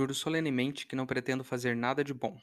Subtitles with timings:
[0.00, 2.34] Juro solenemente que não pretendo fazer nada de bom.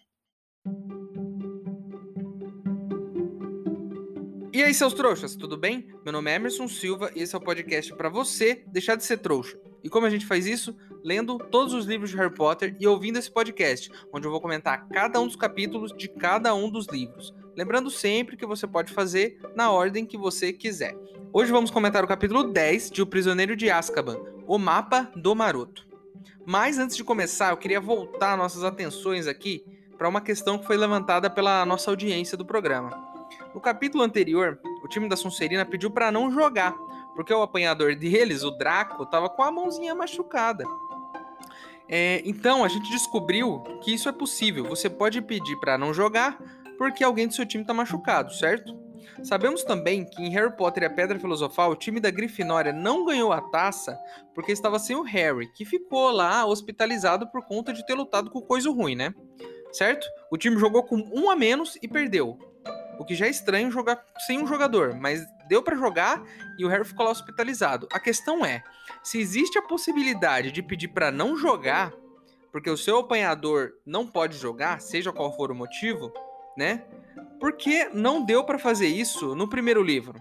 [4.54, 5.88] E aí, seus trouxas, tudo bem?
[6.04, 9.17] Meu nome é Emerson Silva e esse é o podcast para você deixar de ser
[9.17, 9.59] trouxa.
[9.83, 10.78] E como a gente faz isso?
[11.04, 14.87] Lendo todos os livros de Harry Potter e ouvindo esse podcast, onde eu vou comentar
[14.89, 17.34] cada um dos capítulos de cada um dos livros.
[17.55, 20.96] Lembrando sempre que você pode fazer na ordem que você quiser.
[21.34, 25.87] Hoje vamos comentar o capítulo 10 de O Prisioneiro de Azkaban, O Mapa do Maroto.
[26.50, 29.65] Mas antes de começar, eu queria voltar nossas atenções aqui
[29.97, 32.89] para uma questão que foi levantada pela nossa audiência do programa.
[33.53, 36.71] No capítulo anterior, o time da Sonserina pediu para não jogar,
[37.13, 40.63] porque o apanhador deles, o Draco, estava com a mãozinha machucada.
[41.89, 44.63] É, então a gente descobriu que isso é possível.
[44.69, 46.41] Você pode pedir para não jogar
[46.77, 48.73] porque alguém do seu time está machucado, certo?
[49.23, 53.05] Sabemos também que em Harry Potter e a Pedra Filosofal, o time da Grifinória não
[53.05, 53.97] ganhou a taça
[54.33, 58.41] porque estava sem o Harry, que ficou lá hospitalizado por conta de ter lutado com
[58.41, 59.13] coisa ruim, né?
[59.71, 60.07] Certo?
[60.31, 62.38] O time jogou com um a menos e perdeu.
[62.99, 66.23] O que já é estranho jogar sem um jogador, mas deu para jogar
[66.57, 67.88] e o Harry ficou lá hospitalizado.
[67.91, 68.63] A questão é,
[69.03, 71.94] se existe a possibilidade de pedir para não jogar,
[72.52, 76.11] porque o seu apanhador não pode jogar, seja qual for o motivo,
[76.58, 76.83] né?
[77.39, 80.19] Por que não deu para fazer isso no primeiro livro?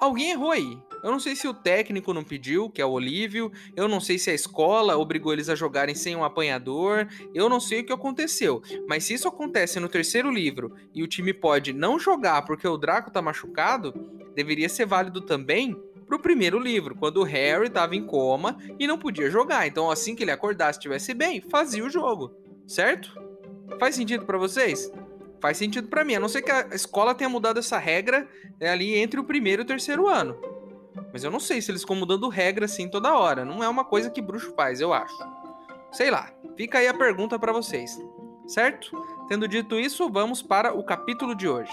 [0.00, 0.78] Alguém errou aí.
[1.02, 4.18] Eu não sei se o técnico não pediu, que é o Olívio, eu não sei
[4.18, 7.92] se a escola obrigou eles a jogarem sem um apanhador, eu não sei o que
[7.92, 8.62] aconteceu.
[8.88, 12.76] Mas se isso acontece no terceiro livro e o time pode não jogar porque o
[12.76, 13.92] Draco tá machucado,
[14.34, 18.98] deveria ser válido também pro primeiro livro, quando o Harry tava em coma e não
[18.98, 19.66] podia jogar.
[19.66, 22.32] Então, assim que ele acordasse, estivesse bem, fazia o jogo,
[22.66, 23.20] certo?
[23.78, 24.92] Faz sentido para vocês?
[25.42, 28.28] Faz sentido para mim, a não ser que a escola tenha mudado essa regra
[28.60, 30.38] é, ali entre o primeiro e o terceiro ano.
[31.12, 33.44] Mas eu não sei se eles ficam mudando regra assim toda hora.
[33.44, 35.12] Não é uma coisa que bruxo faz, eu acho.
[35.90, 36.30] Sei lá.
[36.56, 38.00] Fica aí a pergunta para vocês.
[38.46, 38.96] Certo?
[39.28, 41.72] Tendo dito isso, vamos para o capítulo de hoje.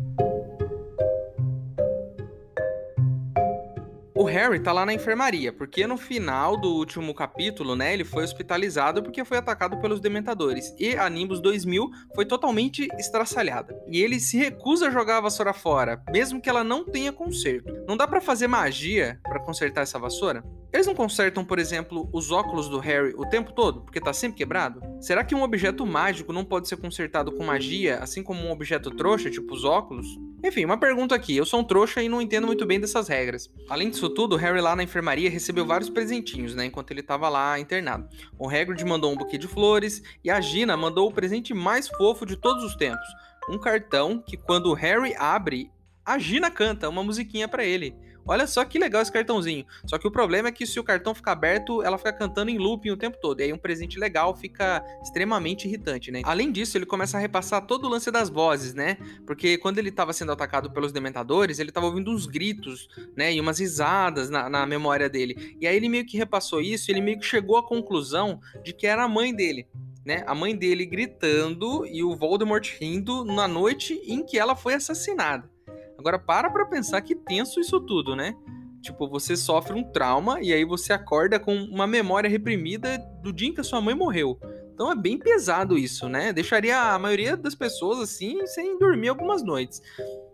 [4.21, 8.23] O Harry tá lá na enfermaria, porque no final do último capítulo, né, ele foi
[8.23, 10.75] hospitalizado porque foi atacado pelos dementadores.
[10.77, 13.75] E a Nimbus 2000 foi totalmente estraçalhada.
[13.87, 17.73] E ele se recusa a jogar a vassoura fora, mesmo que ela não tenha conserto.
[17.87, 20.43] Não dá para fazer magia para consertar essa vassoura?
[20.71, 24.37] Eles não consertam, por exemplo, os óculos do Harry o tempo todo, porque tá sempre
[24.37, 24.81] quebrado?
[25.01, 28.91] Será que um objeto mágico não pode ser consertado com magia, assim como um objeto
[28.91, 30.05] trouxa, tipo os óculos?
[30.43, 31.37] Enfim, uma pergunta aqui.
[31.37, 33.47] Eu sou um trouxa e não entendo muito bem dessas regras.
[33.69, 37.59] Além disso tudo, Harry lá na enfermaria recebeu vários presentinhos, né, enquanto ele tava lá
[37.59, 38.09] internado.
[38.39, 42.25] O Hagrid mandou um buquê de flores e a Gina mandou o presente mais fofo
[42.25, 43.07] de todos os tempos.
[43.49, 45.69] Um cartão que quando o Harry abre,
[46.03, 47.95] a Gina canta uma musiquinha para ele.
[48.25, 49.65] Olha só que legal esse cartãozinho.
[49.85, 52.57] Só que o problema é que se o cartão ficar aberto, ela fica cantando em
[52.57, 53.39] looping o tempo todo.
[53.39, 56.21] E aí um presente legal fica extremamente irritante, né?
[56.23, 58.97] Além disso, ele começa a repassar todo o lance das vozes, né?
[59.25, 63.33] Porque quando ele estava sendo atacado pelos dementadores, ele estava ouvindo uns gritos, né?
[63.33, 65.57] E umas risadas na, na memória dele.
[65.59, 68.87] E aí ele meio que repassou isso, ele meio que chegou à conclusão de que
[68.87, 69.67] era a mãe dele.
[70.03, 74.73] Né, a mãe dele gritando e o Voldemort rindo na noite em que ela foi
[74.73, 75.47] assassinada.
[76.01, 78.35] Agora para pra pensar que tenso isso tudo, né?
[78.81, 83.47] Tipo, você sofre um trauma e aí você acorda com uma memória reprimida do dia
[83.47, 84.39] em que a sua mãe morreu.
[84.73, 86.33] Então é bem pesado isso, né?
[86.33, 89.79] Deixaria a maioria das pessoas assim sem dormir algumas noites.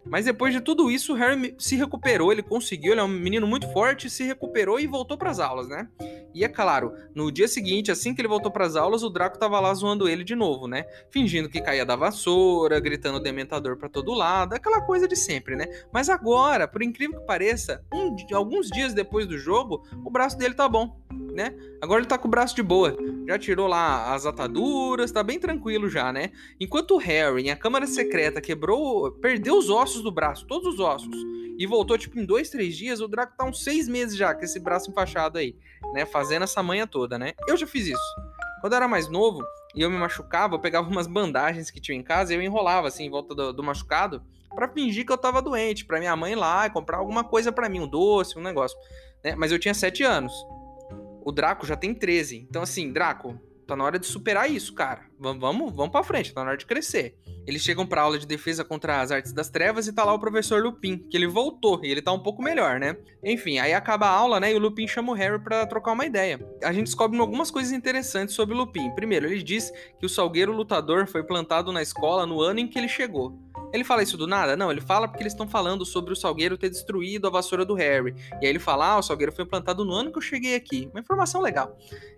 [0.09, 3.45] Mas depois de tudo isso, o Harry se recuperou, ele conseguiu, ele é um menino
[3.45, 5.88] muito forte, se recuperou e voltou para as aulas, né?
[6.33, 9.39] E é claro, no dia seguinte, assim que ele voltou para as aulas, o Draco
[9.39, 10.86] tava lá zoando ele de novo, né?
[11.09, 15.65] Fingindo que caía da vassoura, gritando dementador para todo lado, aquela coisa de sempre, né?
[15.92, 20.54] Mas agora, por incrível que pareça, um, alguns dias depois do jogo, o braço dele
[20.54, 21.00] tá bom,
[21.38, 21.54] né?
[21.80, 22.98] Agora ele tá com o braço de boa.
[23.28, 26.31] Já tirou lá as ataduras, tá bem tranquilo já, né?
[26.60, 31.16] Enquanto o Harry, a câmara secreta, quebrou, perdeu os ossos do braço, todos os ossos,
[31.56, 34.44] e voltou tipo em dois, três dias, o Draco tá uns seis meses já com
[34.44, 35.56] esse braço enfaixado aí,
[35.94, 36.07] né?
[36.07, 37.34] Fazendo essa manha toda, né?
[37.48, 38.16] Eu já fiz isso.
[38.60, 39.44] Quando eu era mais novo
[39.75, 42.88] e eu me machucava, eu pegava umas bandagens que tinha em casa e eu enrolava
[42.88, 44.24] assim em volta do, do machucado
[44.56, 47.69] para fingir que eu tava doente, para minha mãe ir lá comprar alguma coisa para
[47.69, 48.75] mim, um doce, um negócio.
[49.24, 49.36] Né?
[49.36, 50.33] Mas eu tinha 7 anos.
[51.27, 52.47] O Draco já tem 13.
[52.50, 53.38] Então, assim, Draco,
[53.68, 55.01] tá na hora de superar isso, cara.
[55.19, 57.18] Vamos, vamos, vamos pra frente, tá na hora de crescer.
[57.45, 60.19] Eles chegam pra aula de defesa contra as artes das trevas e tá lá o
[60.19, 62.95] professor Lupin, que ele voltou e ele tá um pouco melhor, né?
[63.21, 64.53] Enfim, aí acaba a aula, né?
[64.53, 66.39] E o Lupin chama o Harry para trocar uma ideia.
[66.63, 68.95] A gente descobre algumas coisas interessantes sobre o Lupin.
[68.95, 69.69] Primeiro, ele diz
[70.00, 73.38] que o salgueiro lutador foi plantado na escola no ano em que ele chegou.
[73.74, 74.56] Ele fala isso do nada?
[74.56, 77.74] Não, ele fala porque eles estão falando sobre o Salgueiro ter destruído a vassoura do
[77.74, 78.16] Harry.
[78.42, 80.90] E aí ele fala: ah, o Salgueiro foi plantado no ano que eu cheguei aqui.
[80.94, 81.78] Uma informação legal.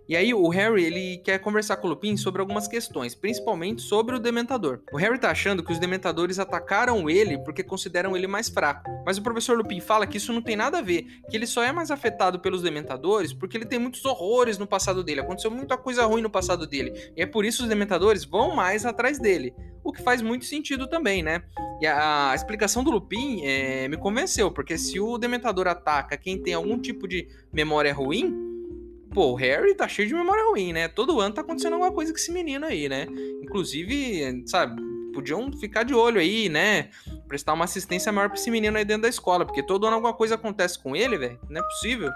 [0.09, 4.15] E aí o Harry, ele quer conversar com o Lupin sobre algumas questões, principalmente sobre
[4.15, 4.81] o Dementador.
[4.91, 8.89] O Harry tá achando que os Dementadores atacaram ele porque consideram ele mais fraco.
[9.05, 11.61] Mas o professor Lupin fala que isso não tem nada a ver, que ele só
[11.61, 15.77] é mais afetado pelos Dementadores porque ele tem muitos horrores no passado dele, aconteceu muita
[15.77, 16.91] coisa ruim no passado dele.
[17.15, 19.53] E é por isso os Dementadores vão mais atrás dele
[19.89, 21.43] o que faz muito sentido também, né?
[21.81, 26.41] E a, a explicação do Lupin é, me convenceu, porque se o Dementador ataca quem
[26.41, 28.33] tem algum tipo de memória ruim,
[29.13, 30.87] pô, o Harry tá cheio de memória ruim, né?
[30.87, 33.07] Todo ano tá acontecendo alguma coisa com esse menino aí, né?
[33.41, 34.81] Inclusive, sabe,
[35.13, 36.89] podiam ficar de olho aí, né?
[37.27, 40.13] Prestar uma assistência maior pra esse menino aí dentro da escola, porque todo ano alguma
[40.13, 41.39] coisa acontece com ele, velho.
[41.49, 42.11] Não é possível.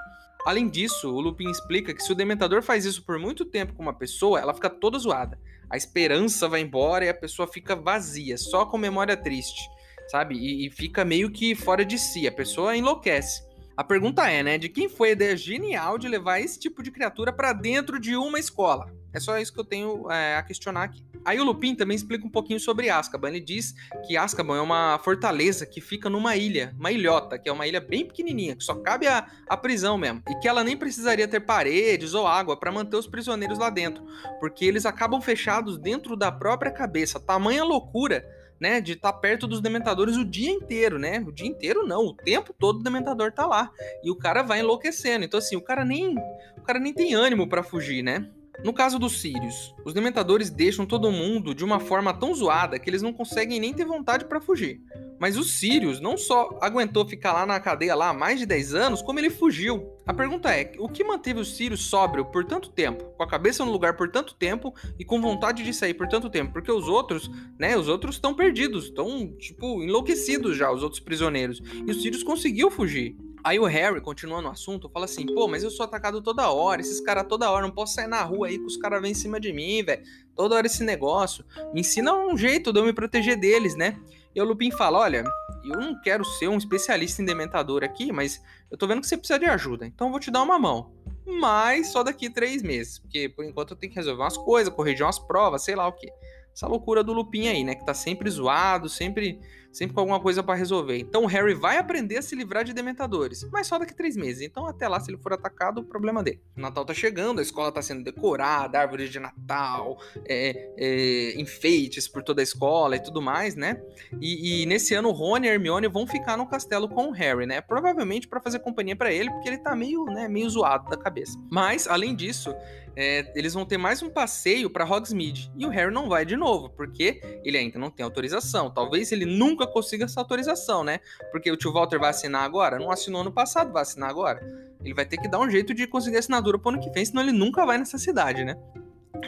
[0.46, 3.82] Além disso, o Lupin explica que se o Dementador faz isso por muito tempo com
[3.82, 5.40] uma pessoa, ela fica toda zoada
[5.74, 9.68] a esperança vai embora e a pessoa fica vazia, só com memória triste,
[10.08, 10.36] sabe?
[10.36, 13.42] E, e fica meio que fora de si, a pessoa enlouquece.
[13.76, 16.92] A pergunta é, né, de quem foi a ideia genial de levar esse tipo de
[16.92, 18.94] criatura para dentro de uma escola?
[19.12, 21.04] É só isso que eu tenho é, a questionar aqui.
[21.26, 23.30] Aí o Lupin também explica um pouquinho sobre Azkaban.
[23.30, 23.74] Ele diz
[24.06, 27.80] que Azkaban é uma fortaleza que fica numa ilha, uma ilhota, que é uma ilha
[27.80, 30.22] bem pequenininha, que só cabe a, a prisão mesmo.
[30.30, 34.04] E que ela nem precisaria ter paredes ou água para manter os prisioneiros lá dentro,
[34.40, 37.20] porque eles acabam fechados dentro da própria cabeça.
[37.20, 38.26] Tamanha loucura
[38.60, 41.20] né, de estar tá perto dos dementadores o dia inteiro, né?
[41.28, 43.70] O dia inteiro não, o tempo todo o dementador tá lá.
[44.04, 45.26] E o cara vai enlouquecendo.
[45.26, 46.16] Então assim, o cara nem
[46.58, 48.30] o cara nem tem ânimo para fugir, né?
[48.62, 52.90] No caso dos Sirius, os Dementadores deixam todo mundo de uma forma tão zoada que
[52.90, 54.82] eles não conseguem nem ter vontade para fugir.
[55.20, 58.76] Mas o Sirius não só aguentou ficar lá na cadeia lá há mais de 10
[58.76, 59.90] anos, como ele fugiu.
[60.06, 63.64] A pergunta é, o que manteve o Sirius sóbrio por tanto tempo, com a cabeça
[63.64, 66.54] no lugar por tanto tempo e com vontade de sair por tanto tempo?
[66.54, 71.62] Porque os outros, né, os outros estão perdidos, estão, tipo, enlouquecidos já, os outros prisioneiros.
[71.86, 73.16] E o Sirius conseguiu fugir.
[73.44, 76.80] Aí o Harry, continuando o assunto, fala assim: pô, mas eu sou atacado toda hora,
[76.80, 79.16] esses caras toda hora, não posso sair na rua aí que os caras vêm em
[79.16, 80.04] cima de mim, velho.
[80.34, 81.44] Toda hora esse negócio.
[81.74, 84.00] Me ensina um jeito de eu me proteger deles, né?
[84.34, 85.26] E o Lupin fala: olha,
[85.64, 88.42] eu não quero ser um especialista em dementador aqui, mas
[88.72, 90.92] eu tô vendo que você precisa de ajuda, então eu vou te dar uma mão.
[91.26, 95.06] Mas só daqui três meses, porque por enquanto eu tenho que resolver umas coisas, corrigir
[95.06, 96.10] umas provas, sei lá o que
[96.54, 97.74] essa loucura do Lupin aí, né?
[97.74, 99.40] Que tá sempre zoado, sempre,
[99.72, 100.98] sempre com alguma coisa para resolver.
[100.98, 104.44] Então o Harry vai aprender a se livrar de dementadores, mas só daqui três meses.
[104.44, 106.40] Então até lá, se ele for atacado, o problema dele.
[106.56, 109.98] O Natal tá chegando, a escola tá sendo decorada, árvores de Natal,
[110.28, 113.82] é, é, enfeites por toda a escola e tudo mais, né?
[114.22, 117.48] E, e, nesse ano, o Rony e Hermione vão ficar no castelo com o Harry,
[117.48, 117.62] né?
[117.62, 121.40] Provavelmente para fazer companhia para ele, porque ele tá meio, né, meio zoado da cabeça.
[121.50, 122.54] Mas, além disso,
[122.96, 125.52] é, eles vão ter mais um passeio para Hogsmeade.
[125.58, 128.72] E o Harry não vai de novo, porque ele ainda não tem autorização.
[128.72, 131.00] Talvez ele nunca consiga essa autorização, né?
[131.32, 132.78] Porque o tio Walter vai assinar agora?
[132.78, 134.42] Não assinou ano passado, vai assinar agora?
[134.84, 137.22] Ele vai ter que dar um jeito de conseguir assinatura pro ano que vem, senão
[137.22, 138.58] ele nunca vai nessa cidade, né?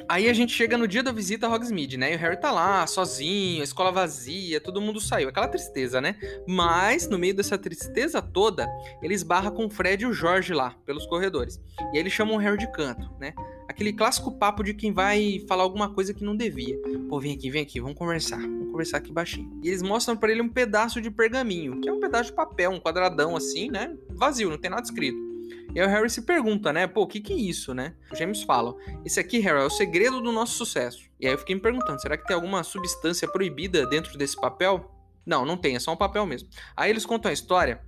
[0.07, 2.13] Aí a gente chega no dia da visita a Hogsmeade, né?
[2.13, 5.29] E o Harry tá lá, sozinho, a escola vazia, todo mundo saiu.
[5.29, 6.15] Aquela tristeza, né?
[6.47, 8.67] Mas, no meio dessa tristeza toda,
[9.01, 11.61] ele esbarra com o Fred e o Jorge lá, pelos corredores.
[11.93, 13.33] E aí eles chamam o Harry de canto, né?
[13.75, 16.79] Aquele clássico papo de quem vai falar alguma coisa que não devia.
[17.09, 18.39] Pô, vem aqui, vem aqui, vamos conversar.
[18.39, 19.59] Vamos conversar aqui baixinho.
[19.61, 22.71] E eles mostram para ele um pedaço de pergaminho, que é um pedaço de papel,
[22.71, 23.93] um quadradão assim, né?
[24.11, 25.17] Vazio, não tem nada escrito.
[25.73, 26.87] E aí o Harry se pergunta, né?
[26.87, 27.93] Pô, o que que é isso, né?
[28.09, 31.09] Os gêmeos falam: Esse aqui, Harry, é o segredo do nosso sucesso.
[31.19, 34.89] E aí eu fiquei me perguntando: será que tem alguma substância proibida dentro desse papel?
[35.25, 36.47] Não, não tem, é só um papel mesmo.
[36.77, 37.81] Aí eles contam a história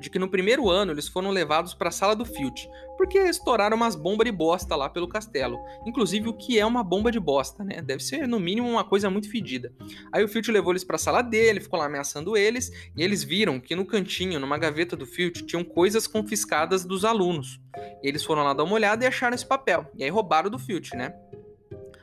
[0.00, 3.76] de que no primeiro ano eles foram levados para a sala do Filch, porque estouraram
[3.76, 5.58] umas bombas de bosta lá pelo castelo.
[5.86, 7.80] Inclusive, o que é uma bomba de bosta, né?
[7.82, 9.72] Deve ser, no mínimo, uma coisa muito fedida.
[10.12, 13.22] Aí o Filch levou eles para a sala dele, ficou lá ameaçando eles, e eles
[13.22, 17.60] viram que no cantinho, numa gaveta do Filch, tinham coisas confiscadas dos alunos.
[18.02, 19.90] Eles foram lá dar uma olhada e acharam esse papel.
[19.96, 21.14] E aí roubaram do Filch, né?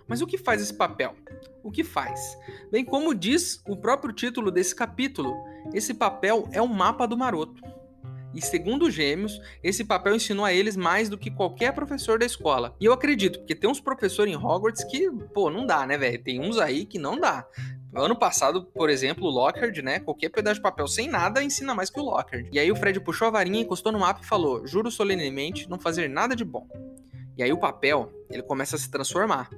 [0.07, 1.15] Mas o que faz esse papel?
[1.63, 2.37] O que faz?
[2.71, 5.35] Bem, como diz o próprio título desse capítulo,
[5.73, 7.61] esse papel é um mapa do maroto.
[8.37, 12.25] E segundo os gêmeos, esse papel ensinou a eles mais do que qualquer professor da
[12.25, 12.75] escola.
[12.79, 16.23] E eu acredito, porque tem uns professores em Hogwarts que, pô, não dá, né, velho?
[16.23, 17.47] Tem uns aí que não dá.
[17.95, 19.99] Ano passado, por exemplo, o Lockhart, né?
[19.99, 22.47] Qualquer pedaço de papel sem nada ensina mais que o Lockhart.
[22.51, 25.79] E aí o Fred puxou a varinha, encostou no mapa e falou: Juro solenemente não
[25.79, 26.67] fazer nada de bom.
[27.37, 29.49] E aí o papel, ele começa a se transformar.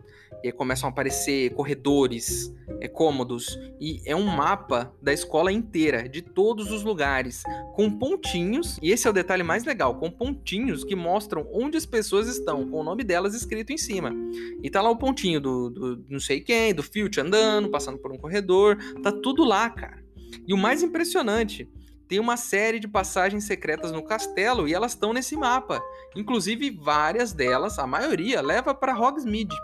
[0.43, 3.57] E aí começam a aparecer corredores, é, cômodos.
[3.79, 7.43] E é um mapa da escola inteira, de todos os lugares,
[7.73, 8.77] com pontinhos.
[8.81, 12.69] E esse é o detalhe mais legal: com pontinhos que mostram onde as pessoas estão,
[12.69, 14.13] com o nome delas escrito em cima.
[14.61, 18.11] E tá lá o pontinho do, do não sei quem, do Filch andando, passando por
[18.11, 18.77] um corredor.
[19.01, 20.03] Tá tudo lá, cara.
[20.47, 21.67] E o mais impressionante
[22.09, 25.79] tem uma série de passagens secretas no castelo e elas estão nesse mapa.
[26.15, 29.55] Inclusive, várias delas, a maioria, leva para Hogsmeade.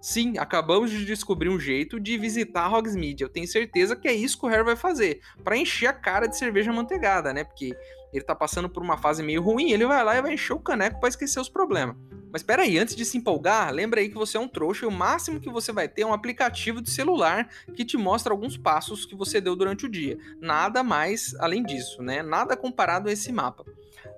[0.00, 3.22] Sim, acabamos de descobrir um jeito de visitar Hogsmeade.
[3.22, 6.26] Eu tenho certeza que é isso que o Harry vai fazer, para encher a cara
[6.26, 7.44] de cerveja manteigada, né?
[7.44, 7.72] Porque
[8.12, 10.60] ele tá passando por uma fase meio ruim, ele vai lá e vai encher o
[10.60, 11.96] caneco para esquecer os problemas.
[12.30, 14.88] Mas espera aí, antes de se empolgar, lembra aí que você é um trouxa e
[14.88, 18.56] o máximo que você vai ter é um aplicativo de celular que te mostra alguns
[18.56, 20.18] passos que você deu durante o dia.
[20.40, 22.22] Nada mais além disso, né?
[22.22, 23.64] Nada comparado a esse mapa.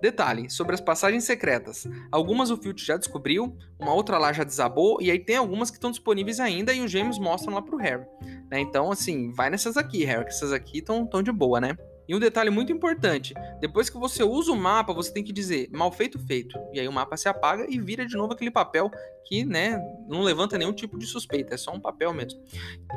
[0.01, 1.87] Detalhe, sobre as passagens secretas.
[2.11, 5.77] Algumas o Filch já descobriu, uma outra lá já desabou, e aí tem algumas que
[5.77, 8.07] estão disponíveis ainda e os gêmeos mostram lá pro Harry.
[8.51, 8.61] Né?
[8.61, 11.77] Então, assim, vai nessas aqui, Harry, que essas aqui estão de boa, né?
[12.11, 15.69] E um detalhe muito importante: depois que você usa o mapa, você tem que dizer
[15.71, 16.59] mal feito, feito.
[16.73, 18.91] E aí o mapa se apaga e vira de novo aquele papel
[19.25, 22.43] que, né, não levanta nenhum tipo de suspeita, é só um papel mesmo.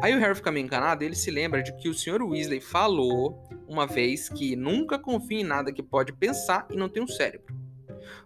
[0.01, 2.23] Aí o Harry fica meio encanado ele se lembra de que o Sr.
[2.23, 7.03] Weasley falou uma vez que nunca confie em nada que pode pensar e não tem
[7.03, 7.62] um cérebro.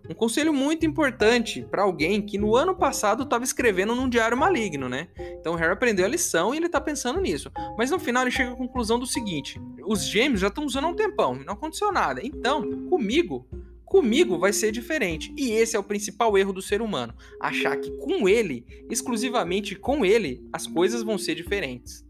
[0.10, 4.88] Um conselho muito importante para alguém que no ano passado estava escrevendo num diário maligno,
[4.88, 5.08] né?
[5.40, 7.52] Então o Harry aprendeu a lição e ele tá pensando nisso.
[7.78, 10.88] Mas no final ele chega à conclusão do seguinte: os gêmeos já estão usando há
[10.88, 12.22] um tempão não aconteceu nada.
[12.24, 13.48] Então, comigo,
[13.86, 15.34] comigo vai ser diferente.
[15.38, 20.06] E esse é o principal erro do ser humano: achar que com ele, exclusivamente com
[20.06, 22.07] ele, as coisas vão ser diferentes.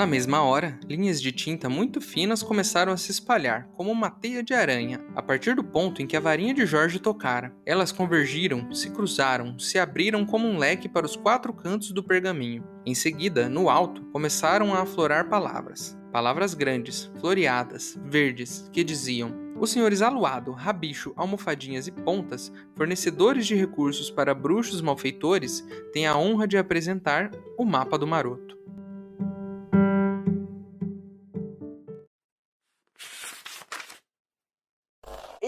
[0.00, 4.42] Na mesma hora, linhas de tinta muito finas começaram a se espalhar, como uma teia
[4.42, 7.54] de aranha, a partir do ponto em que a varinha de Jorge tocara.
[7.66, 12.64] Elas convergiram, se cruzaram, se abriram como um leque para os quatro cantos do pergaminho.
[12.86, 15.98] Em seguida, no alto, começaram a aflorar palavras.
[16.10, 23.54] Palavras grandes, floreadas, verdes, que diziam: os senhores Aluado, Rabicho, Almofadinhas e Pontas, fornecedores de
[23.54, 28.59] recursos para bruxos malfeitores, têm a honra de apresentar o mapa do maroto.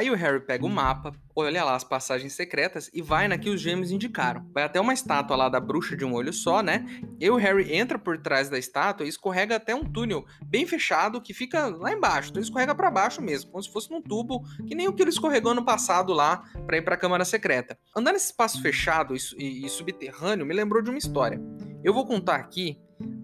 [0.00, 3.50] Aí o Harry pega o mapa, olha lá as passagens secretas e vai na que
[3.50, 4.50] os gêmeos indicaram.
[4.50, 6.86] Vai até uma estátua lá da bruxa de um olho só, né?
[7.20, 11.20] E o Harry entra por trás da estátua e escorrega até um túnel bem fechado
[11.20, 12.30] que fica lá embaixo.
[12.30, 15.10] Então escorrega para baixo mesmo, como se fosse num tubo, que nem o que ele
[15.10, 17.78] escorregou no passado lá para ir para a câmara secreta.
[17.94, 21.38] Andar nesse espaço fechado e, e subterrâneo me lembrou de uma história.
[21.84, 22.78] Eu vou contar aqui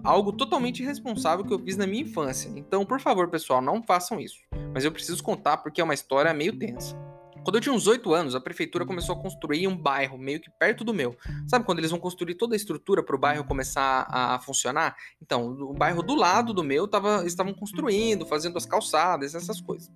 [0.06, 2.50] algo totalmente irresponsável que eu fiz na minha infância.
[2.54, 4.38] Então, por favor, pessoal, não façam isso.
[4.72, 6.96] Mas eu preciso contar porque é uma história meio tensa.
[7.42, 10.50] Quando eu tinha uns 8 anos, a prefeitura começou a construir um bairro meio que
[10.50, 11.16] perto do meu.
[11.46, 14.96] Sabe quando eles vão construir toda a estrutura para o bairro começar a funcionar?
[15.22, 19.88] Então, o bairro do lado do meu tava, estavam construindo, fazendo as calçadas, essas coisas.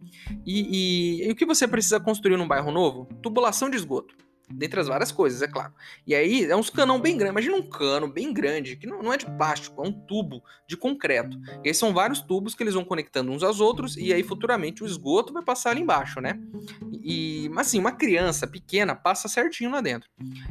[0.47, 3.07] E, e, e o que você precisa construir num bairro novo?
[3.21, 4.15] Tubulação de esgoto.
[4.53, 5.73] Dentre as várias coisas, é claro.
[6.07, 7.33] E aí é uns canão bem grande.
[7.33, 11.39] Imagina um cano bem grande, que não, é de plástico, é um tubo de concreto.
[11.65, 14.83] E aí são vários tubos que eles vão conectando uns aos outros, e aí futuramente
[14.83, 16.39] o esgoto vai passar ali embaixo, né?
[17.03, 20.09] E, assim, uma criança pequena passa certinho lá dentro.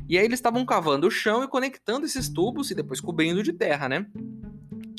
[0.07, 3.53] E aí eles estavam cavando o chão e conectando esses tubos e depois cobrindo de
[3.53, 4.05] terra, né?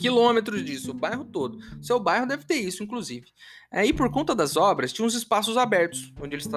[0.00, 1.58] Quilômetros disso, o bairro todo.
[1.80, 3.26] Seu bairro deve ter isso, inclusive.
[3.70, 6.48] É, e por conta das obras, tinha uns espaços abertos, onde eles,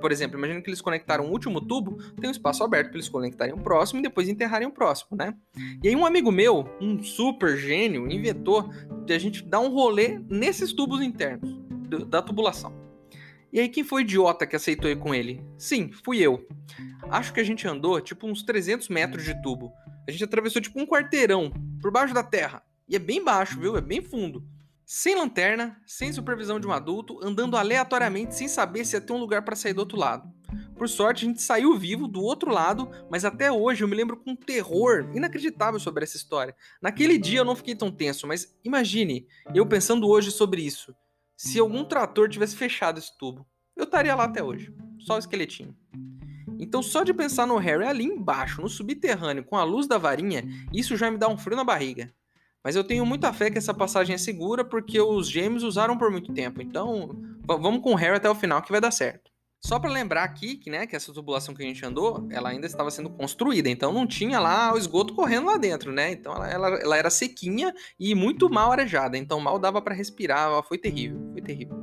[0.00, 3.08] por exemplo, imagina que eles conectaram o último tubo, tem um espaço aberto para eles
[3.08, 5.34] conectarem o próximo e depois enterrarem o próximo, né?
[5.82, 8.70] E aí um amigo meu, um super gênio, inventou
[9.04, 11.58] de a gente dar um rolê nesses tubos internos
[12.06, 12.72] da tubulação.
[13.52, 15.44] E aí quem foi idiota que aceitou ir com ele?
[15.58, 16.46] Sim, fui eu.
[17.10, 19.72] Acho que a gente andou tipo uns 300 metros de tubo.
[20.08, 22.62] A gente atravessou tipo um quarteirão por baixo da terra.
[22.92, 23.74] E é bem baixo, viu?
[23.74, 24.46] É bem fundo.
[24.84, 29.18] Sem lanterna, sem supervisão de um adulto, andando aleatoriamente sem saber se ia ter um
[29.18, 30.30] lugar para sair do outro lado.
[30.76, 34.18] Por sorte, a gente saiu vivo do outro lado, mas até hoje eu me lembro
[34.18, 36.54] com um terror inacreditável sobre essa história.
[36.82, 40.94] Naquele dia eu não fiquei tão tenso, mas imagine eu pensando hoje sobre isso.
[41.34, 45.74] Se algum trator tivesse fechado esse tubo, eu estaria lá até hoje, só o esqueletinho.
[46.58, 50.44] Então, só de pensar no Harry ali embaixo, no subterrâneo, com a luz da varinha,
[50.74, 52.12] isso já me dá um frio na barriga.
[52.64, 56.10] Mas eu tenho muita fé que essa passagem é segura porque os gêmeos usaram por
[56.10, 56.62] muito tempo.
[56.62, 57.10] Então,
[57.44, 59.32] vamos com o Harry até o final que vai dar certo.
[59.64, 62.66] Só para lembrar aqui que, né, que essa tubulação que a gente andou, ela ainda
[62.66, 66.10] estava sendo construída, então não tinha lá o esgoto correndo lá dentro, né?
[66.10, 70.60] Então ela, ela, ela era sequinha e muito mal arejada, então mal dava para respirar,
[70.64, 71.76] foi terrível, foi terrível.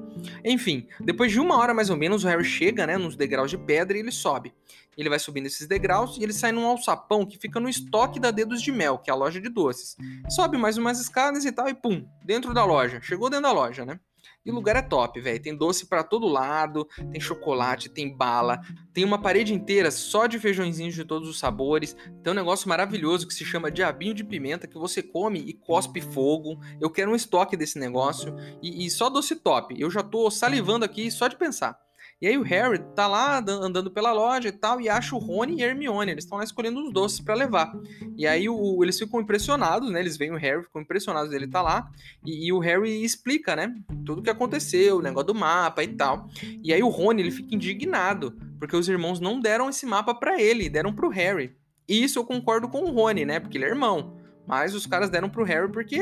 [0.44, 3.58] Enfim, depois de uma hora mais ou menos, o Harry chega, né, nos degraus de
[3.58, 4.54] pedra e ele sobe.
[5.00, 8.32] Ele vai subindo esses degraus e ele sai num alçapão que fica no estoque da
[8.32, 9.96] Dedos de Mel, que é a loja de doces.
[10.30, 13.00] Sobe mais umas escadas e tal e pum, dentro da loja.
[13.02, 14.00] Chegou dentro da loja, né?
[14.46, 15.42] E o lugar é top, velho.
[15.42, 18.62] Tem doce para todo lado, tem chocolate, tem bala,
[18.94, 21.96] tem uma parede inteira só de feijõezinhos de todos os sabores.
[22.24, 26.02] Tem um negócio maravilhoso que se chama diabinho de pimenta que você come e cospe
[26.02, 26.60] fogo.
[26.80, 29.76] Eu quero um estoque desse negócio e, e só doce top.
[29.78, 31.78] Eu já tô salivando aqui só de pensar.
[32.22, 35.60] E aí o Harry tá lá andando pela loja e tal, e acha o Rony
[35.60, 36.12] e a Hermione.
[36.12, 37.74] Eles estão lá escolhendo os doces para levar.
[38.18, 40.02] E aí o, eles ficam impressionados, né?
[40.02, 41.90] Eles veem o Harry, ficam impressionados dele tá lá.
[42.26, 43.74] E, e, o Harry explica, né?
[44.06, 46.28] Tudo o que aconteceu, o negócio do mapa e tal.
[46.62, 50.42] E aí o Rony, ele fica indignado, porque os irmãos não deram esse mapa para
[50.42, 51.56] ele, deram pro Harry.
[51.88, 53.40] E isso eu concordo com o Rony, né?
[53.40, 54.18] Porque ele é irmão.
[54.46, 56.00] Mas os caras deram pro Harry porque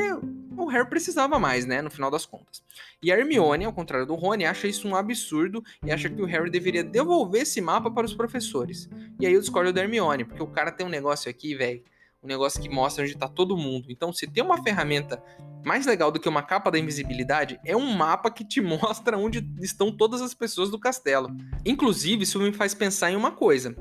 [0.64, 1.82] o Harry precisava mais, né?
[1.82, 2.62] No final das contas.
[3.02, 6.26] E a Hermione, ao contrário do Rony, acha isso um absurdo e acha que o
[6.26, 8.88] Harry deveria devolver esse mapa para os professores.
[9.20, 11.82] E aí eu discordo da Hermione, porque o cara tem um negócio aqui, velho.
[12.22, 13.86] Um negócio que mostra onde tá todo mundo.
[13.90, 15.22] Então, se tem uma ferramenta
[15.64, 19.48] mais legal do que uma capa da invisibilidade, é um mapa que te mostra onde
[19.60, 21.28] estão todas as pessoas do castelo.
[21.64, 23.76] Inclusive, isso me faz pensar em uma coisa.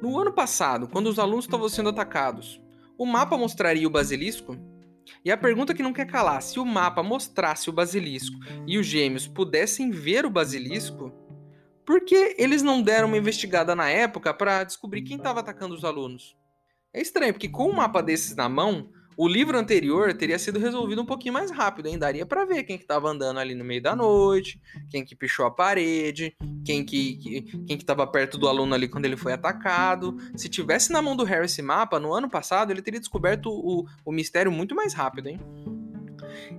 [0.00, 2.60] No ano passado, quando os alunos estavam sendo atacados,
[2.96, 4.56] o mapa mostraria o basilisco?
[5.24, 8.86] E a pergunta que não quer calar: se o mapa mostrasse o basilisco e os
[8.86, 11.12] gêmeos pudessem ver o basilisco,
[11.84, 15.84] por que eles não deram uma investigada na época para descobrir quem estava atacando os
[15.84, 16.36] alunos?
[16.92, 21.02] É estranho, porque com um mapa desses na mão, o livro anterior teria sido resolvido
[21.02, 21.98] um pouquinho mais rápido, hein?
[21.98, 25.46] Daria para ver quem que tava andando ali no meio da noite, quem que pichou
[25.46, 29.32] a parede, quem que, que quem que tava perto do aluno ali quando ele foi
[29.32, 30.16] atacado.
[30.36, 33.86] Se tivesse na mão do Harry esse mapa, no ano passado, ele teria descoberto o,
[34.04, 35.40] o mistério muito mais rápido, hein?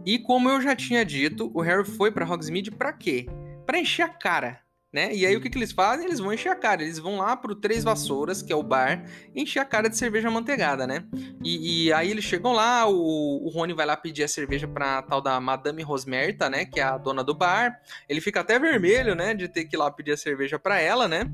[0.06, 3.28] E como eu já tinha dito, o Harry foi para Hogsmeade para quê?
[3.66, 4.60] Para encher a cara
[4.91, 5.13] né?
[5.13, 6.06] E aí o que, que eles fazem?
[6.06, 6.84] Eles vão encher a cara.
[6.84, 10.30] Eles vão lá pro Três Vassouras, que é o bar, encher a cara de cerveja
[10.30, 11.06] manteigada, né?
[11.43, 15.01] E, e aí eles chegam lá, o, o Rony vai lá pedir a cerveja pra
[15.01, 16.65] tal da Madame Rosmerta, né?
[16.65, 17.80] Que é a dona do bar.
[18.10, 19.34] Ele fica até vermelho, né?
[19.34, 21.32] De ter que ir lá pedir a cerveja pra ela, né?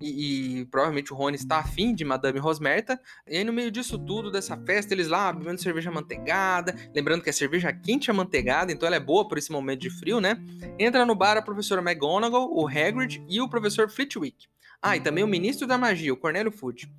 [0.00, 2.98] E, e, provavelmente o Rony está afim de Madame Rosmerta.
[3.28, 6.74] E aí, no meio disso tudo, dessa festa, eles lá bebendo cerveja manteigada.
[6.94, 9.90] Lembrando que a cerveja quente é manteigada, então ela é boa por esse momento de
[9.90, 10.38] frio, né?
[10.78, 14.48] Entra no bar a professora McGonagall, o Hagrid e o professor Flitwick.
[14.82, 16.90] Ah, e também o ministro da magia, o Cornélio Fudge.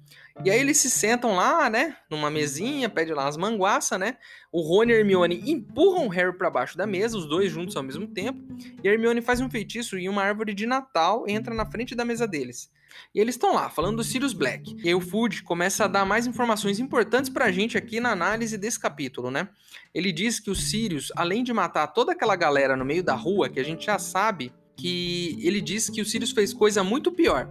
[0.45, 4.17] E aí eles se sentam lá, né, numa mesinha, pede lá as manguaças, né?
[4.51, 7.81] O Rony e Hermione empurram o Harry para baixo da mesa, os dois juntos ao
[7.81, 8.39] mesmo tempo.
[8.83, 12.05] E a Hermione faz um feitiço e uma árvore de Natal entra na frente da
[12.05, 12.69] mesa deles.
[13.15, 14.75] E eles estão lá, falando do Sirius Black.
[14.83, 18.59] E aí o Fudge começa a dar mais informações importantes pra gente aqui na análise
[18.59, 19.49] desse capítulo, né?
[19.91, 23.49] Ele diz que o Sirius, além de matar toda aquela galera no meio da rua,
[23.49, 27.49] que a gente já sabe que ele diz que o Sirius fez coisa muito pior.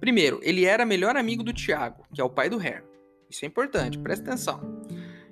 [0.00, 2.84] Primeiro, ele era melhor amigo do Tiago, que é o pai do Harry.
[3.30, 4.82] Isso é importante, presta atenção.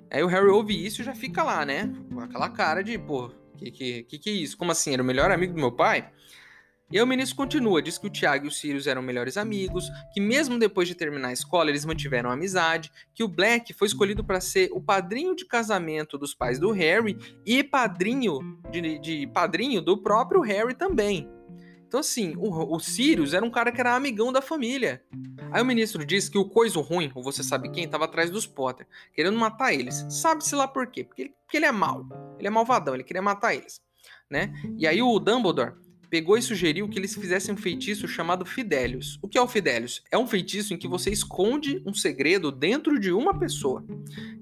[0.09, 1.91] Aí o Harry ouve isso e já fica lá, né?
[2.11, 4.57] Com aquela cara de, pô, que, que, que que é isso?
[4.57, 4.93] Como assim?
[4.93, 6.09] Era o melhor amigo do meu pai?
[6.91, 10.19] E o ministro continua, diz que o Tiago e o Sirius eram melhores amigos, que
[10.19, 14.41] mesmo depois de terminar a escola eles mantiveram amizade, que o Black foi escolhido para
[14.41, 20.01] ser o padrinho de casamento dos pais do Harry e padrinho de, de padrinho do
[20.01, 21.29] próprio Harry também.
[21.91, 25.03] Então, assim, o, o Sirius era um cara que era amigão da família.
[25.51, 28.47] Aí o ministro disse que o Coiso Ruim, ou você sabe quem, estava atrás dos
[28.47, 30.05] Potter, querendo matar eles.
[30.07, 31.03] Sabe-se lá por quê?
[31.03, 32.07] Porque ele, porque ele é mau.
[32.39, 33.81] Ele é malvadão, ele queria matar eles.
[34.29, 34.53] Né?
[34.77, 35.73] E aí o Dumbledore
[36.11, 39.17] pegou e sugeriu que eles fizessem um feitiço chamado Fidelius.
[39.21, 40.03] O que é o Fidelius?
[40.11, 43.81] É um feitiço em que você esconde um segredo dentro de uma pessoa.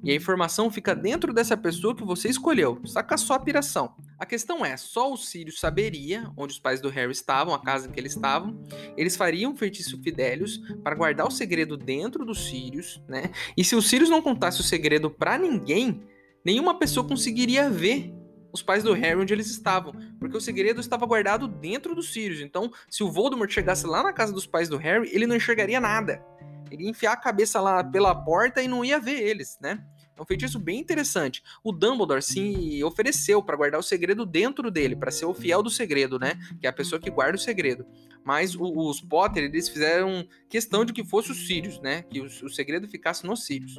[0.03, 2.81] E a informação fica dentro dessa pessoa que você escolheu.
[2.85, 3.93] Saca só a piração.
[4.17, 7.87] A questão é, só o Sirius saberia onde os pais do Harry estavam, a casa
[7.87, 8.59] em que eles estavam.
[8.97, 13.31] Eles fariam um feitiço Fidelius para guardar o segredo dentro do Sirius, né?
[13.55, 16.01] E se o Sirius não contasse o segredo para ninguém,
[16.43, 18.11] nenhuma pessoa conseguiria ver
[18.51, 22.41] os pais do Harry onde eles estavam, porque o segredo estava guardado dentro dos Sirius.
[22.41, 25.79] Então, se o Voldemort chegasse lá na casa dos pais do Harry, ele não enxergaria
[25.79, 26.23] nada.
[26.71, 29.83] Ele ia enfiar a cabeça lá pela porta e não ia ver eles, né?
[30.19, 31.41] É um feitiço bem interessante.
[31.63, 35.69] O Dumbledore se ofereceu para guardar o segredo dentro dele, para ser o fiel do
[35.69, 36.33] segredo, né?
[36.59, 37.85] Que é a pessoa que guarda o segredo.
[38.23, 42.01] Mas o, os Potter, eles fizeram questão de que fosse os Sirius, né?
[42.03, 43.77] Que o, o segredo ficasse nos Sirius.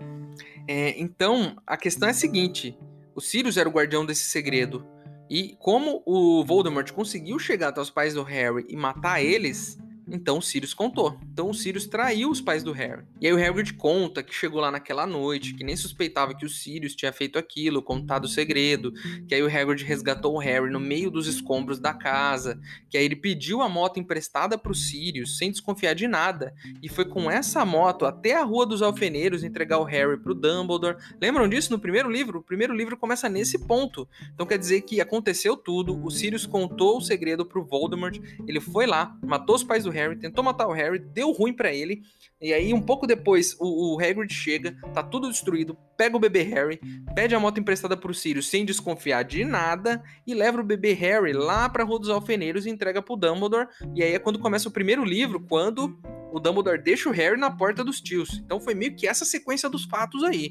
[0.67, 2.77] É, então, a questão é a seguinte:
[3.14, 4.87] o Sirius era o guardião desse segredo.
[5.29, 9.79] E como o Voldemort conseguiu chegar até os pais do Harry e matar eles,
[10.11, 11.18] então o Sirius contou.
[11.33, 13.05] Então o Sirius traiu os pais do Harry.
[13.20, 16.49] E aí o Hagrid conta que chegou lá naquela noite, que nem suspeitava que o
[16.49, 18.92] Sirius tinha feito aquilo, contado o segredo,
[19.29, 23.05] que aí o Hagrid resgatou o Harry no meio dos escombros da casa, que aí
[23.05, 27.64] ele pediu a moto emprestada pro Sirius sem desconfiar de nada, e foi com essa
[27.64, 30.96] moto até a Rua dos Alfeneiros entregar o Harry pro Dumbledore.
[31.20, 32.40] Lembram disso no primeiro livro?
[32.40, 34.09] O primeiro livro começa nesse ponto.
[34.35, 38.87] Então quer dizer que aconteceu tudo, o Sirius contou o segredo pro Voldemort, ele foi
[38.87, 42.03] lá, matou os pais do Harry Harry, tentou matar o Harry, deu ruim para ele.
[42.41, 46.43] E aí, um pouco depois, o, o Hagrid chega, tá tudo destruído, pega o bebê
[46.43, 46.81] Harry,
[47.15, 51.35] pede a moto emprestada pro Sirius sem desconfiar de nada e leva o bebê Harry
[51.35, 53.69] lá pra Rua dos Alfeneiros e entrega pro Dumbledore.
[53.95, 56.01] E aí é quando começa o primeiro livro, quando
[56.33, 58.41] o Dumbledore deixa o Harry na porta dos tios.
[58.45, 60.51] Então foi meio que essa sequência dos fatos aí,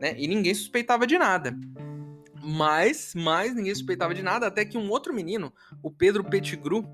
[0.00, 0.14] né?
[0.18, 1.56] E ninguém suspeitava de nada.
[2.42, 6.84] Mas, mas ninguém suspeitava de nada, até que um outro menino, o Pedro Pettigrew,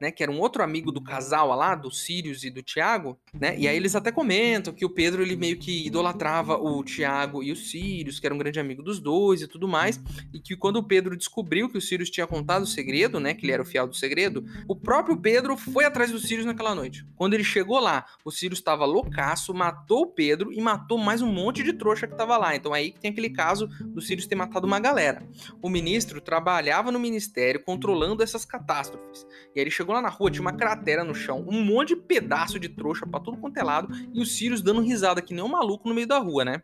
[0.00, 3.58] né, que era um outro amigo do casal lá, do Sirius e do Tiago, né?
[3.58, 7.52] E aí eles até comentam que o Pedro ele meio que idolatrava o Tiago e
[7.52, 10.00] o Sirius, que era um grande amigo dos dois e tudo mais,
[10.32, 13.44] e que quando o Pedro descobriu que o Sirius tinha contado o segredo, né, que
[13.44, 17.06] ele era o fiel do segredo, o próprio Pedro foi atrás do Sirius naquela noite.
[17.16, 21.32] Quando ele chegou lá, o Sirius estava loucaço, matou o Pedro e matou mais um
[21.32, 22.54] monte de trouxa que tava lá.
[22.54, 25.22] Então é aí que tem aquele caso do Sirius ter matado uma galera.
[25.60, 29.26] O ministro trabalhava no ministério controlando essas catástrofes.
[29.54, 31.88] E aí ele chegou chegou lá na rua, tinha uma cratera no chão, um monte
[31.88, 35.32] de pedaço de trouxa pra tudo quanto é lado, e o Sirius dando risada que
[35.32, 36.62] nem um maluco no meio da rua, né?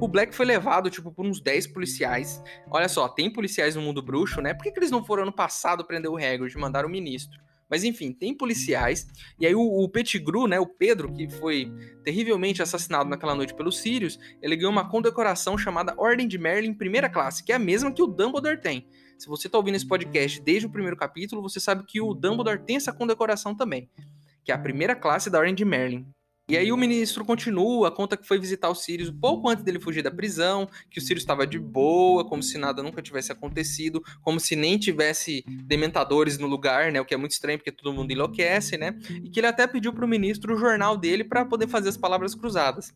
[0.00, 2.42] O Black foi levado, tipo, por uns 10 policiais.
[2.70, 4.54] Olha só, tem policiais no mundo bruxo, né?
[4.54, 7.40] Por que, que eles não foram ano passado prender o Hagrid mandaram o ministro?
[7.70, 9.06] Mas enfim, tem policiais.
[9.38, 11.72] E aí o, o Pettigrew, né, o Pedro, que foi
[12.04, 17.08] terrivelmente assassinado naquela noite pelos Sirius, ele ganhou uma condecoração chamada Ordem de Merlin primeira
[17.08, 18.86] classe, que é a mesma que o Dumbledore tem.
[19.18, 22.64] Se você está ouvindo esse podcast desde o primeiro capítulo, você sabe que o Dumbledore
[22.64, 23.88] tem essa condecoração também,
[24.44, 26.06] que é a primeira classe da Ordem de Merlin.
[26.46, 30.02] E aí o ministro continua, conta que foi visitar o Sirius pouco antes dele fugir
[30.02, 34.38] da prisão, que o Sirius estava de boa, como se nada nunca tivesse acontecido, como
[34.38, 37.00] se nem tivesse dementadores no lugar, né?
[37.00, 38.94] O que é muito estranho porque todo mundo enlouquece, né?
[39.22, 41.96] E que ele até pediu para o ministro o jornal dele para poder fazer as
[41.96, 42.92] palavras cruzadas.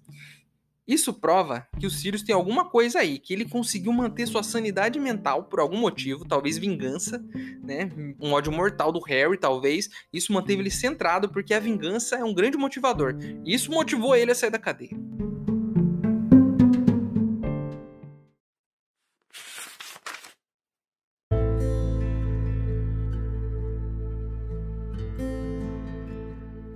[0.89, 4.99] Isso prova que o Sirius tem alguma coisa aí, que ele conseguiu manter sua sanidade
[4.99, 7.23] mental por algum motivo, talvez vingança,
[7.63, 7.91] né?
[8.19, 9.91] Um ódio mortal do Harry, talvez.
[10.11, 13.15] Isso manteve ele centrado porque a vingança é um grande motivador.
[13.45, 14.97] Isso motivou ele a sair da cadeia.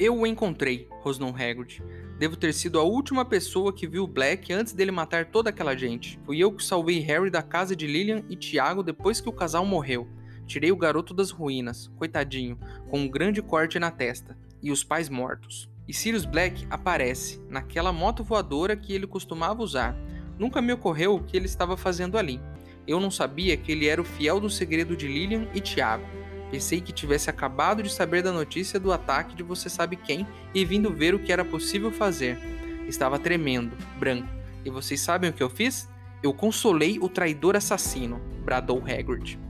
[0.03, 1.81] Eu o encontrei, rosnou Hagrid.
[2.19, 6.19] Devo ter sido a última pessoa que viu Black antes dele matar toda aquela gente.
[6.25, 9.65] Fui eu que salvei Harry da casa de Lillian e Tiago depois que o casal
[9.65, 10.09] morreu.
[10.45, 12.59] Tirei o garoto das ruínas, coitadinho,
[12.91, 15.71] com um grande corte na testa, e os pais mortos.
[15.87, 19.97] E Sirius Black aparece, naquela moto voadora que ele costumava usar.
[20.37, 22.41] Nunca me ocorreu o que ele estava fazendo ali.
[22.88, 26.22] Eu não sabia que ele era o fiel do segredo de Lillian e Tiago.
[26.53, 30.67] Pensei que tivesse acabado de saber da notícia do ataque de você sabe quem e
[30.67, 32.38] vindo ver o que era possível fazer.
[32.87, 34.29] Estava tremendo, branco.
[34.62, 35.88] E vocês sabem o que eu fiz?
[36.23, 39.41] Eu consolei o traidor assassino, bradou Hagrid.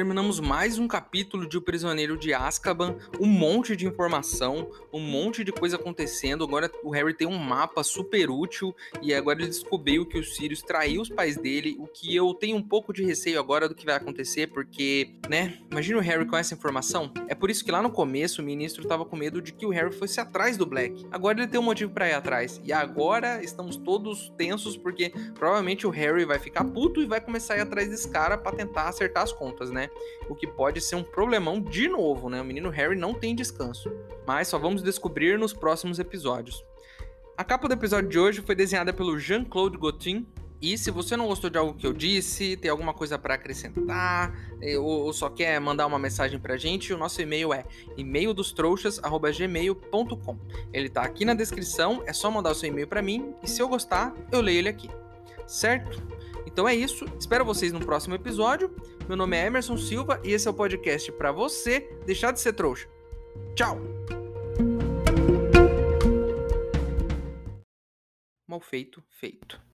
[0.00, 5.44] Terminamos mais um capítulo de O Prisioneiro de Azkaban, um monte de informação, um monte
[5.44, 6.42] de coisa acontecendo.
[6.42, 10.62] Agora o Harry tem um mapa super útil e agora ele descobriu que o Sirius
[10.62, 13.84] traiu os pais dele, o que eu tenho um pouco de receio agora do que
[13.84, 17.12] vai acontecer, porque, né, imagina o Harry com essa informação.
[17.28, 19.70] É por isso que lá no começo o ministro estava com medo de que o
[19.70, 21.06] Harry fosse atrás do Black.
[21.12, 22.58] Agora ele tem um motivo para ir atrás.
[22.64, 27.52] E agora estamos todos tensos porque provavelmente o Harry vai ficar puto e vai começar
[27.52, 29.89] a ir atrás desse cara para tentar acertar as contas, né?
[30.28, 32.40] O que pode ser um problemão de novo, né?
[32.40, 33.90] O menino Harry não tem descanso.
[34.26, 36.64] Mas só vamos descobrir nos próximos episódios.
[37.36, 40.26] A capa do episódio de hoje foi desenhada pelo Jean-Claude Gaultin,
[40.62, 44.38] E se você não gostou de algo que eu disse, tem alguma coisa para acrescentar,
[44.60, 47.64] eh, ou, só quer mandar uma mensagem pra gente, o nosso e-mail é
[47.96, 50.38] e-maildostrouxas@gmail.com.
[50.70, 53.62] Ele tá aqui na descrição, é só mandar o seu e-mail para mim e se
[53.62, 54.90] eu gostar, eu leio ele aqui.
[55.46, 56.02] Certo?
[56.52, 58.74] Então é isso, espero vocês no próximo episódio.
[59.06, 62.52] Meu nome é Emerson Silva e esse é o podcast para você deixar de ser
[62.52, 62.88] trouxa.
[63.54, 63.78] Tchau.
[68.48, 69.60] Mal feito, feito.